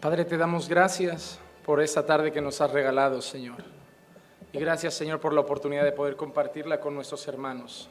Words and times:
Padre, 0.00 0.24
te 0.24 0.38
damos 0.38 0.66
gracias 0.66 1.38
por 1.62 1.82
esta 1.82 2.06
tarde 2.06 2.32
que 2.32 2.40
nos 2.40 2.62
has 2.62 2.70
regalado, 2.70 3.20
Señor. 3.20 3.58
Y 4.50 4.58
gracias, 4.58 4.94
Señor, 4.94 5.20
por 5.20 5.34
la 5.34 5.42
oportunidad 5.42 5.84
de 5.84 5.92
poder 5.92 6.16
compartirla 6.16 6.80
con 6.80 6.94
nuestros 6.94 7.28
hermanos. 7.28 7.90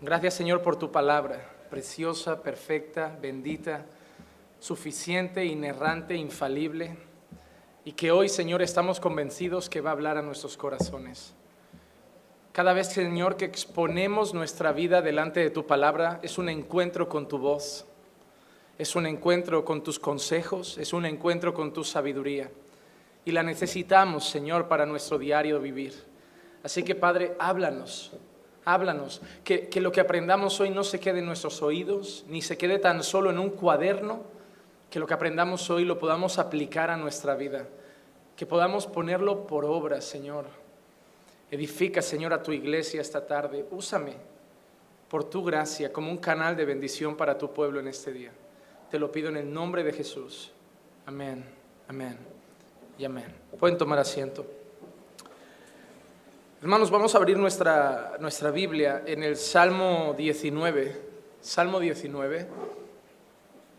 Gracias, 0.00 0.32
Señor, 0.32 0.62
por 0.62 0.76
tu 0.76 0.90
palabra, 0.90 1.50
preciosa, 1.68 2.42
perfecta, 2.42 3.14
bendita, 3.20 3.84
suficiente, 4.58 5.44
inerrante, 5.44 6.14
infalible, 6.14 6.96
y 7.84 7.92
que 7.92 8.10
hoy, 8.10 8.30
Señor, 8.30 8.62
estamos 8.62 8.98
convencidos 8.98 9.68
que 9.68 9.82
va 9.82 9.90
a 9.90 9.92
hablar 9.92 10.16
a 10.16 10.22
nuestros 10.22 10.56
corazones. 10.56 11.34
Cada 12.52 12.72
vez, 12.72 12.88
Señor, 12.88 13.36
que 13.36 13.44
exponemos 13.44 14.32
nuestra 14.32 14.72
vida 14.72 15.02
delante 15.02 15.40
de 15.40 15.50
tu 15.50 15.66
palabra, 15.66 16.20
es 16.22 16.38
un 16.38 16.48
encuentro 16.48 17.10
con 17.10 17.28
tu 17.28 17.36
voz, 17.36 17.84
es 18.78 18.96
un 18.96 19.06
encuentro 19.06 19.64
con 19.64 19.82
tus 19.82 19.98
consejos, 19.98 20.78
es 20.78 20.92
un 20.92 21.06
encuentro 21.06 21.54
con 21.54 21.72
tu 21.72 21.84
sabiduría. 21.84 22.50
Y 23.24 23.32
la 23.32 23.42
necesitamos, 23.42 24.28
Señor, 24.28 24.68
para 24.68 24.86
nuestro 24.86 25.18
diario 25.18 25.60
vivir. 25.60 25.94
Así 26.62 26.82
que, 26.82 26.94
Padre, 26.94 27.34
háblanos, 27.38 28.12
háblanos, 28.64 29.22
que, 29.44 29.68
que 29.68 29.80
lo 29.80 29.92
que 29.92 30.00
aprendamos 30.00 30.60
hoy 30.60 30.70
no 30.70 30.84
se 30.84 31.00
quede 31.00 31.20
en 31.20 31.26
nuestros 31.26 31.62
oídos, 31.62 32.24
ni 32.28 32.42
se 32.42 32.58
quede 32.58 32.78
tan 32.78 33.02
solo 33.02 33.30
en 33.30 33.38
un 33.38 33.50
cuaderno, 33.50 34.22
que 34.90 34.98
lo 34.98 35.06
que 35.06 35.14
aprendamos 35.14 35.70
hoy 35.70 35.84
lo 35.84 35.98
podamos 35.98 36.38
aplicar 36.38 36.90
a 36.90 36.96
nuestra 36.96 37.34
vida, 37.34 37.66
que 38.36 38.46
podamos 38.46 38.86
ponerlo 38.86 39.46
por 39.46 39.64
obra, 39.64 40.00
Señor 40.00 40.64
Edifica, 41.54 42.02
Señor, 42.02 42.32
a 42.32 42.42
tu 42.42 42.50
iglesia 42.50 43.00
esta 43.00 43.24
tarde. 43.24 43.64
Úsame 43.70 44.14
por 45.08 45.22
tu 45.22 45.44
gracia 45.44 45.92
como 45.92 46.10
un 46.10 46.16
canal 46.16 46.56
de 46.56 46.64
bendición 46.64 47.16
para 47.16 47.38
tu 47.38 47.52
pueblo 47.52 47.78
en 47.78 47.86
este 47.86 48.12
día. 48.12 48.32
Te 48.94 49.00
lo 49.00 49.10
pido 49.10 49.28
en 49.28 49.36
el 49.36 49.52
nombre 49.52 49.82
de 49.82 49.92
Jesús. 49.92 50.52
Amén, 51.04 51.44
amén 51.88 52.16
y 52.96 53.04
amén. 53.04 53.26
Pueden 53.58 53.76
tomar 53.76 53.98
asiento. 53.98 54.46
Hermanos, 56.62 56.92
vamos 56.92 57.12
a 57.12 57.18
abrir 57.18 57.36
nuestra, 57.36 58.16
nuestra 58.20 58.52
Biblia 58.52 59.02
en 59.04 59.24
el 59.24 59.36
Salmo 59.36 60.14
19. 60.16 60.96
Salmo 61.40 61.80
19. 61.80 62.46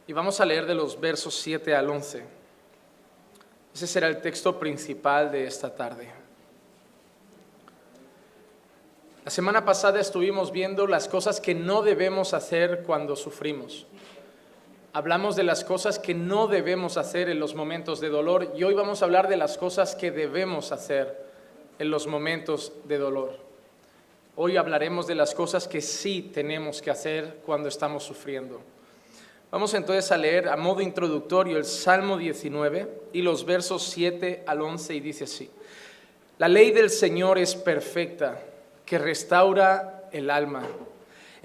Y 0.08 0.12
vamos 0.12 0.42
a 0.42 0.46
leer 0.46 0.66
de 0.66 0.76
los 0.76 1.00
versos 1.00 1.34
7 1.36 1.74
al 1.74 1.90
11. 1.90 2.26
Ese 3.74 3.88
será 3.88 4.10
el 4.10 4.22
texto 4.22 4.60
principal 4.60 5.32
de 5.32 5.48
esta 5.48 5.74
tarde. 5.74 6.10
La 9.24 9.32
semana 9.32 9.64
pasada 9.64 10.02
estuvimos 10.02 10.52
viendo 10.52 10.86
las 10.88 11.08
cosas 11.08 11.40
que 11.40 11.56
no 11.56 11.84
debemos 11.84 12.34
hacer 12.34 12.84
cuando 12.84 13.16
sufrimos. 13.16 13.88
Hablamos 14.96 15.36
de 15.36 15.44
las 15.44 15.66
cosas 15.66 16.00
que 16.00 16.14
no 16.14 16.48
debemos 16.48 16.96
hacer 16.96 17.28
en 17.28 17.38
los 17.38 17.54
momentos 17.54 18.00
de 18.00 18.08
dolor 18.08 18.54
y 18.56 18.64
hoy 18.64 18.74
vamos 18.76 19.02
a 19.02 19.06
hablar 19.06 19.28
de 19.28 19.36
las 19.36 19.58
cosas 19.58 19.94
que 19.94 20.10
debemos 20.10 20.72
hacer 20.72 21.22
en 21.80 21.92
los 21.92 22.08
momentos 22.08 22.72
de 22.86 22.98
dolor. 22.98 23.38
Hoy 24.38 24.56
hablaremos 24.56 25.06
de 25.06 25.16
las 25.16 25.36
cosas 25.36 25.68
que 25.68 25.82
sí 25.82 26.32
tenemos 26.34 26.82
que 26.82 26.92
hacer 26.92 27.42
cuando 27.46 27.68
estamos 27.68 28.06
sufriendo. 28.06 28.62
Vamos 29.52 29.74
entonces 29.74 30.10
a 30.14 30.18
leer 30.18 30.48
a 30.48 30.56
modo 30.56 30.80
introductorio 30.80 31.58
el 31.58 31.66
Salmo 31.66 32.18
19 32.18 33.10
y 33.12 33.22
los 33.22 33.44
versos 33.44 33.84
7 33.84 34.46
al 34.48 34.62
11 34.62 34.96
y 34.96 35.00
dice 35.02 35.26
así. 35.26 35.52
La 36.38 36.48
ley 36.48 36.72
del 36.72 36.90
Señor 36.90 37.38
es 37.38 37.54
perfecta 37.54 38.40
que 38.86 38.98
restaura 38.98 40.08
el 40.14 40.30
alma. 40.30 40.66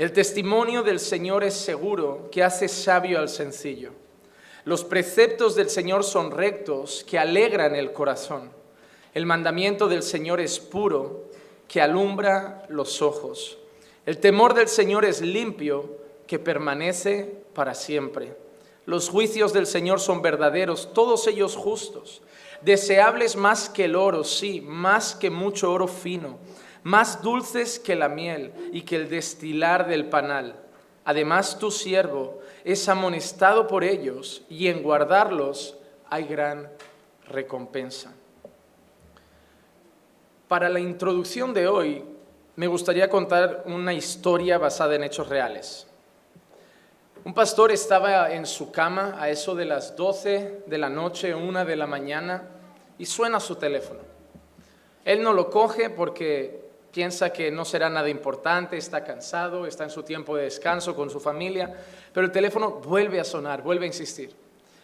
El 0.01 0.13
testimonio 0.13 0.83
del 0.83 0.99
Señor 0.99 1.45
es 1.45 1.53
seguro, 1.53 2.31
que 2.33 2.43
hace 2.43 2.69
sabio 2.69 3.19
al 3.19 3.29
sencillo. 3.29 3.91
Los 4.65 4.83
preceptos 4.83 5.55
del 5.57 5.69
Señor 5.69 6.05
son 6.05 6.31
rectos, 6.31 7.05
que 7.07 7.19
alegran 7.19 7.77
el 7.77 7.93
corazón. 7.93 8.51
El 9.13 9.27
mandamiento 9.27 9.89
del 9.89 10.03
Señor 10.03 10.41
es 10.41 10.59
puro, 10.59 11.27
que 11.69 11.83
alumbra 11.83 12.65
los 12.71 13.03
ojos. 13.03 13.59
El 14.07 14.17
temor 14.17 14.55
del 14.55 14.69
Señor 14.69 15.05
es 15.05 15.21
limpio, 15.21 15.99
que 16.27 16.39
permanece 16.39 17.35
para 17.53 17.75
siempre. 17.75 18.35
Los 18.87 19.11
juicios 19.11 19.53
del 19.53 19.67
Señor 19.67 20.01
son 20.01 20.23
verdaderos, 20.23 20.95
todos 20.95 21.27
ellos 21.27 21.57
justos. 21.57 22.23
Deseables 22.63 23.37
más 23.37 23.69
que 23.69 23.85
el 23.85 23.97
oro, 23.97 24.25
sí, 24.25 24.63
más 24.63 25.15
que 25.15 25.29
mucho 25.29 25.71
oro 25.71 25.87
fino 25.87 26.39
más 26.83 27.23
dulces 27.23 27.79
que 27.79 27.97
la 27.97 28.09
miel 28.09 28.53
y 28.73 28.83
que 28.83 28.97
el 28.97 29.09
destilar 29.09 29.87
del 29.87 30.07
panal. 30.07 30.57
Además 31.05 31.59
tu 31.59 31.71
siervo 31.71 32.41
es 32.65 32.89
amonestado 32.89 33.67
por 33.67 33.85
ellos 33.85 34.43
y 34.49 34.69
en 34.69 34.83
guardarlos 34.83 35.77
hay 36.09 36.25
gran 36.25 36.71
recompensa. 37.27 38.13
Para 40.49 40.69
la 40.69 40.81
introducción 40.81 41.55
de 41.55 41.69
hoy 41.69 42.05
me 42.57 42.67
gustaría 42.67 43.09
contar 43.09 43.63
una 43.67 43.95
historia 43.95 44.59
basada 44.59 44.95
en 44.95 45.05
hechos 45.05 45.29
reales. 45.29 45.87
Un 47.25 47.35
pastor 47.35 47.71
estaba 47.71 48.33
en 48.33 48.47
su 48.47 48.73
cama 48.73 49.17
a 49.19 49.29
eso 49.29 49.55
de 49.55 49.67
las 49.67 49.95
12 49.95 50.65
de 50.67 50.79
la 50.79 50.89
noche, 50.89 51.35
una 51.35 51.65
de 51.65 51.77
la 51.77 51.87
mañana, 51.87 52.49
y 52.99 53.07
suena 53.07 53.41
su 53.41 53.57
teléfono. 53.57 54.01
Él 55.05 55.23
no 55.23 55.33
lo 55.33 55.51
coge 55.51 55.91
porque 55.91 56.70
piensa 56.93 57.33
que 57.33 57.51
no 57.51 57.65
será 57.65 57.89
nada 57.89 58.09
importante, 58.09 58.77
está 58.77 59.05
cansado, 59.05 59.67
está 59.67 59.85
en 59.85 59.91
su 59.91 60.03
tiempo 60.03 60.37
de 60.37 60.45
descanso 60.45 60.95
con 60.95 61.11
su 61.11 61.21
familia, 61.21 61.75
pero 62.13 62.27
el 62.27 62.33
teléfono 62.33 62.73
vuelve 62.73 63.21
a 63.21 63.25
sonar, 63.25 63.63
vuelve 63.63 63.85
a 63.85 63.89
insistir. 63.89 64.35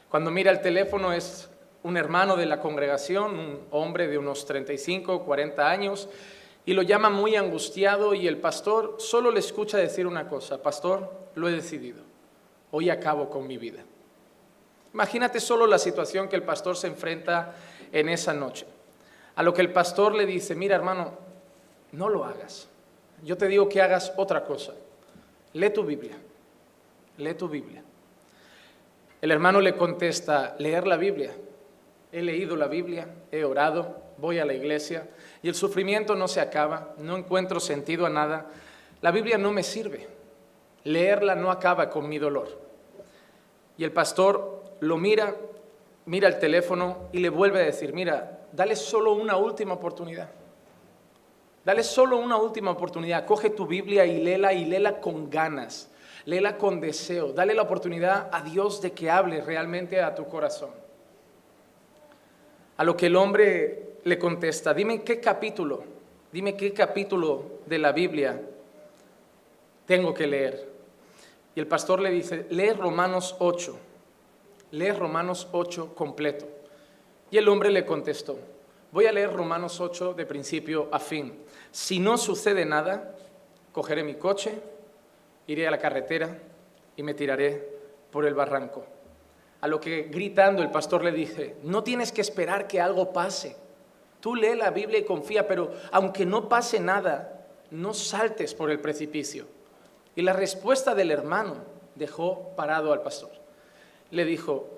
Cuando 0.09 0.31
mira 0.31 0.51
el 0.51 0.61
teléfono 0.61 1.13
es 1.13 1.49
un 1.83 1.97
hermano 1.97 2.37
de 2.37 2.47
la 2.47 2.61
congregación, 2.61 3.39
un 3.39 3.61
hombre 3.71 4.09
de 4.09 4.19
unos 4.19 4.47
35, 4.47 5.25
40 5.25 5.69
años, 5.69 6.09
y 6.65 6.75
lo 6.75 6.83
llama 6.83 7.11
muy 7.11 7.37
angustiado 7.37 8.15
y 8.15 8.27
el 8.27 8.39
pastor 8.39 8.97
solo 8.99 9.31
le 9.31 9.41
escucha 9.41 9.79
decir 9.79 10.07
una 10.07 10.29
cosa, 10.29 10.63
pastor, 10.63 11.13
lo 11.35 11.49
he 11.49 11.53
decidido, 11.53 12.03
hoy 12.71 12.91
acabo 12.91 13.31
con 13.31 13.47
mi 13.47 13.57
vida. 13.57 13.85
Imagínate 14.93 15.41
solo 15.41 15.67
la 15.67 15.79
situación 15.79 16.29
que 16.29 16.37
el 16.37 16.43
pastor 16.43 16.77
se 16.77 16.87
enfrenta 16.87 17.55
en 17.93 18.09
esa 18.09 18.33
noche. 18.33 18.67
A 19.37 19.43
lo 19.43 19.53
que 19.53 19.61
el 19.61 19.73
pastor 19.73 20.15
le 20.15 20.25
dice, 20.25 20.55
mira 20.55 20.75
hermano, 20.75 21.26
no 21.97 22.11
lo 22.11 22.25
hagas. 22.25 22.69
Yo 23.25 23.37
te 23.37 23.49
digo 23.49 23.69
que 23.69 23.81
hagas 23.81 24.13
otra 24.17 24.45
cosa. 24.45 24.73
Lee 25.55 25.71
tu 25.71 25.83
Biblia. 25.83 26.17
Lee 27.17 27.35
tu 27.35 27.49
Biblia. 27.49 27.83
El 29.23 29.31
hermano 29.31 29.61
le 29.61 29.75
contesta, 29.75 30.55
leer 30.59 30.87
la 30.87 30.99
Biblia. 30.99 31.33
He 32.13 32.23
leído 32.23 32.55
la 32.55 32.67
Biblia, 32.67 33.09
he 33.33 33.45
orado, 33.45 33.97
voy 34.19 34.39
a 34.39 34.45
la 34.45 34.55
iglesia 34.55 35.09
y 35.43 35.49
el 35.49 35.55
sufrimiento 35.55 36.15
no 36.15 36.29
se 36.29 36.41
acaba, 36.41 36.95
no 36.99 37.17
encuentro 37.17 37.61
sentido 37.61 38.07
a 38.07 38.11
nada. 38.11 38.47
La 39.01 39.11
Biblia 39.11 39.39
no 39.39 39.51
me 39.53 39.63
sirve. 39.63 40.07
Leerla 40.85 41.35
no 41.35 41.51
acaba 41.51 41.89
con 41.89 42.09
mi 42.09 42.19
dolor. 42.19 42.61
Y 43.79 43.85
el 43.85 43.93
pastor 43.93 44.65
lo 44.81 44.99
mira, 44.99 45.35
mira 46.05 46.29
el 46.29 46.39
teléfono 46.39 47.09
y 47.13 47.19
le 47.19 47.31
vuelve 47.31 47.61
a 47.61 47.65
decir, 47.65 47.93
mira, 47.93 48.47
dale 48.53 48.77
solo 48.77 49.15
una 49.15 49.37
última 49.37 49.75
oportunidad. 49.75 50.29
Dale 51.67 51.83
solo 51.83 52.19
una 52.19 52.37
última 52.37 52.71
oportunidad. 52.71 53.27
Coge 53.27 53.51
tu 53.51 53.67
Biblia 53.67 54.07
y 54.07 54.23
léela 54.23 54.53
y 54.53 54.67
léela 54.67 55.01
con 55.01 55.29
ganas. 55.29 55.91
Léela 56.25 56.59
con 56.59 56.81
deseo. 56.81 57.33
Dale 57.33 57.55
la 57.55 57.63
oportunidad 57.63 58.29
a 58.31 58.41
Dios 58.43 58.81
de 58.81 58.93
que 58.93 59.11
hable 59.11 59.41
realmente 59.41 60.01
a 60.01 60.15
tu 60.15 60.29
corazón. 60.29 60.71
A 62.77 62.85
lo 62.85 62.97
que 62.97 63.07
el 63.07 63.17
hombre 63.17 63.97
le 64.05 64.17
contesta, 64.17 64.73
dime 64.73 65.03
qué 65.03 65.19
capítulo, 65.19 65.83
dime 66.31 66.57
qué 66.57 66.73
capítulo 66.73 67.59
de 67.67 67.79
la 67.79 67.91
Biblia 67.91 68.41
tengo 69.87 70.15
que 70.15 70.29
leer. 70.29 70.69
Y 71.57 71.59
el 71.59 71.67
pastor 71.67 71.99
le 71.99 72.11
dice, 72.11 72.47
lee 72.49 72.75
Romanos 72.75 73.35
8, 73.41 73.77
lee 74.71 74.93
Romanos 74.93 75.49
8 75.51 75.97
completo. 75.97 76.47
Y 77.33 77.39
el 77.39 77.49
hombre 77.49 77.71
le 77.71 77.85
contestó, 77.85 78.39
voy 78.93 79.07
a 79.07 79.13
leer 79.13 79.33
Romanos 79.33 79.81
8 79.81 80.15
de 80.15 80.27
principio 80.27 80.89
a 80.93 80.99
fin. 80.99 81.45
Si 81.71 81.99
no 81.99 82.17
sucede 82.17 82.65
nada, 82.65 83.15
cogeré 83.73 84.03
mi 84.03 84.15
coche, 84.15 84.59
iré 85.47 85.67
a 85.67 85.71
la 85.71 85.79
carretera 85.79 86.39
y 86.97 87.03
me 87.03 87.15
tiraré 87.15 87.77
por 88.11 88.25
el 88.25 88.35
barranco. 88.35 88.87
A 89.61 89.69
lo 89.69 89.81
que 89.81 90.05
gritando 90.05 90.63
el 90.63 90.71
pastor 90.71 91.05
le 91.05 91.13
dije, 91.13 91.57
no 91.63 91.83
tienes 91.83 92.13
que 92.13 92.21
esperar 92.21 92.67
que 92.67 92.81
algo 92.81 93.13
pase. 93.13 93.57
Tú 94.21 94.35
lee 94.35 94.55
la 94.55 94.71
Biblia 94.71 95.01
y 95.01 95.05
confía, 95.05 95.47
pero 95.47 95.73
aunque 95.93 96.25
no 96.25 96.49
pase 96.49 96.81
nada, 96.81 97.47
no 97.71 97.93
saltes 97.93 98.55
por 98.55 98.71
el 98.71 98.81
precipicio. 98.81 99.47
Y 100.15 100.23
la 100.23 100.33
respuesta 100.33 100.95
del 100.95 101.11
hermano 101.11 101.57
dejó 101.95 102.55
parado 102.57 102.93
al 102.93 103.03
pastor. 103.03 103.31
Le 104.11 104.25
dijo, 104.25 104.71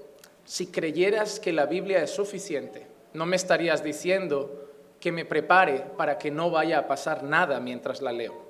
si 0.44 0.66
creyeras 0.66 1.38
que 1.38 1.52
la 1.52 1.66
Biblia 1.66 2.02
es 2.02 2.10
suficiente, 2.10 2.87
no 3.12 3.26
me 3.26 3.36
estarías 3.36 3.82
diciendo 3.82 4.68
que 5.00 5.12
me 5.12 5.24
prepare 5.24 5.84
para 5.96 6.18
que 6.18 6.30
no 6.30 6.50
vaya 6.50 6.78
a 6.78 6.86
pasar 6.86 7.22
nada 7.22 7.60
mientras 7.60 8.02
la 8.02 8.12
leo. 8.12 8.48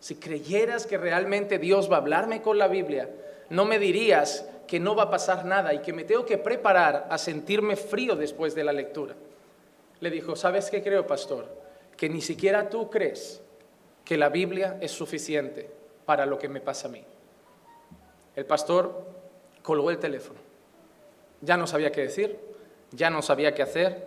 Si 0.00 0.16
creyeras 0.16 0.86
que 0.86 0.98
realmente 0.98 1.58
Dios 1.58 1.90
va 1.90 1.96
a 1.96 2.00
hablarme 2.00 2.42
con 2.42 2.58
la 2.58 2.68
Biblia, 2.68 3.10
no 3.50 3.64
me 3.64 3.78
dirías 3.78 4.48
que 4.66 4.78
no 4.78 4.94
va 4.94 5.04
a 5.04 5.10
pasar 5.10 5.44
nada 5.44 5.72
y 5.74 5.80
que 5.80 5.92
me 5.92 6.04
tengo 6.04 6.24
que 6.24 6.38
preparar 6.38 7.06
a 7.10 7.18
sentirme 7.18 7.74
frío 7.74 8.14
después 8.14 8.54
de 8.54 8.64
la 8.64 8.72
lectura. 8.72 9.16
Le 10.00 10.10
dijo, 10.10 10.36
¿sabes 10.36 10.70
qué 10.70 10.82
creo, 10.82 11.06
pastor? 11.06 11.48
Que 11.96 12.08
ni 12.08 12.20
siquiera 12.20 12.68
tú 12.68 12.88
crees 12.88 13.42
que 14.04 14.16
la 14.16 14.28
Biblia 14.28 14.78
es 14.80 14.92
suficiente 14.92 15.68
para 16.04 16.26
lo 16.26 16.38
que 16.38 16.48
me 16.48 16.60
pasa 16.60 16.88
a 16.88 16.90
mí. 16.90 17.04
El 18.36 18.46
pastor 18.46 19.04
colgó 19.62 19.90
el 19.90 19.98
teléfono. 19.98 20.38
Ya 21.40 21.56
no 21.56 21.66
sabía 21.66 21.90
qué 21.90 22.02
decir, 22.02 22.38
ya 22.92 23.10
no 23.10 23.22
sabía 23.22 23.54
qué 23.54 23.62
hacer 23.62 24.06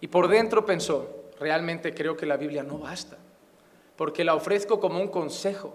y 0.00 0.08
por 0.08 0.28
dentro 0.28 0.66
pensó, 0.66 1.08
realmente 1.38 1.94
creo 1.94 2.16
que 2.16 2.26
la 2.26 2.36
Biblia 2.36 2.62
no 2.62 2.78
basta, 2.78 3.16
porque 3.96 4.24
la 4.24 4.34
ofrezco 4.34 4.80
como 4.80 5.00
un 5.00 5.08
consejo, 5.08 5.74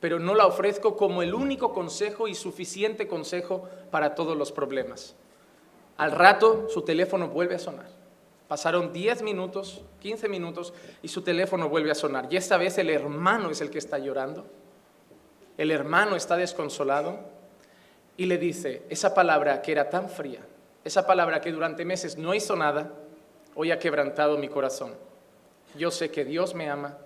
pero 0.00 0.18
no 0.18 0.34
la 0.34 0.46
ofrezco 0.46 0.96
como 0.96 1.22
el 1.22 1.32
único 1.32 1.72
consejo 1.72 2.28
y 2.28 2.34
suficiente 2.34 3.06
consejo 3.06 3.68
para 3.90 4.14
todos 4.14 4.36
los 4.36 4.52
problemas. 4.52 5.14
Al 5.96 6.12
rato 6.12 6.68
su 6.68 6.82
teléfono 6.82 7.28
vuelve 7.28 7.54
a 7.54 7.58
sonar. 7.58 7.86
Pasaron 8.48 8.92
10 8.92 9.22
minutos, 9.22 9.80
15 10.00 10.28
minutos 10.28 10.74
y 11.02 11.08
su 11.08 11.22
teléfono 11.22 11.68
vuelve 11.68 11.90
a 11.90 11.94
sonar. 11.94 12.26
Y 12.30 12.36
esta 12.36 12.58
vez 12.58 12.76
el 12.78 12.90
hermano 12.90 13.50
es 13.50 13.60
el 13.60 13.70
que 13.70 13.78
está 13.78 13.98
llorando. 13.98 14.44
El 15.56 15.70
hermano 15.70 16.16
está 16.16 16.36
desconsolado 16.36 17.20
y 18.16 18.26
le 18.26 18.38
dice 18.38 18.82
esa 18.90 19.14
palabra 19.14 19.62
que 19.62 19.72
era 19.72 19.88
tan 19.88 20.08
fría, 20.08 20.40
esa 20.84 21.06
palabra 21.06 21.40
que 21.40 21.52
durante 21.52 21.84
meses 21.84 22.16
no 22.16 22.34
hizo 22.34 22.56
nada, 22.56 22.90
hoy 23.54 23.70
ha 23.70 23.78
quebrantado 23.78 24.38
mi 24.38 24.48
corazón. 24.48 24.94
Yo 25.76 25.90
sé 25.90 26.10
que 26.10 26.24
Dios 26.24 26.54
me 26.54 26.68
ama 26.68 26.98